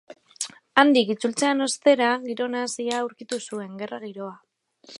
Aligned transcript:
Handik 0.83 1.11
itzultzean 1.15 1.61
ostera, 1.65 2.07
giro 2.23 2.47
nahasia 2.53 2.97
aurkitu 3.03 3.39
zuen, 3.49 3.77
gerra 3.83 4.01
giroa. 4.07 4.33